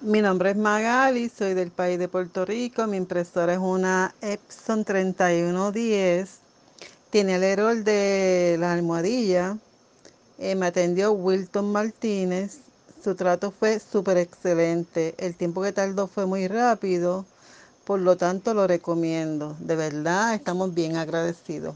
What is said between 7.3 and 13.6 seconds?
el error de la almohadilla. Eh, me atendió Wilton Martínez. Su trato